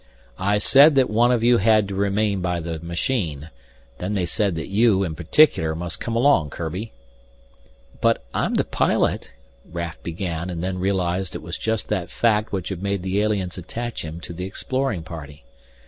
"I 0.39 0.57
said 0.57 0.95
that 0.95 1.11
one 1.11 1.31
of 1.31 1.43
you 1.43 1.57
had 1.59 1.87
to 1.89 1.93
remain 1.93 2.41
by 2.41 2.59
the 2.59 2.79
machine. 2.79 3.51
Then 3.99 4.15
they 4.15 4.25
said 4.25 4.55
that 4.55 4.67
you, 4.69 5.03
in 5.03 5.13
particular, 5.13 5.75
must 5.75 5.99
come 5.99 6.15
along, 6.15 6.49
Kurbi." 6.49 6.91
"But 8.01 8.25
I'm 8.33 8.55
the 8.55 8.63
pilot" 8.63 9.31
Raf 9.71 10.01
began 10.01 10.49
and 10.49 10.63
then 10.63 10.79
realized 10.79 11.33
that 11.33 11.37
it 11.37 11.43
was 11.43 11.59
just 11.59 11.87
that 11.89 12.09
fact 12.09 12.51
which 12.51 12.69
had 12.69 12.81
made 12.81 13.03
the 13.03 13.21
aliens 13.21 13.59
attach 13.59 14.03
him 14.03 14.19
to 14.21 14.33
the 14.33 14.45
exploring 14.45 15.03
party. 15.03 15.43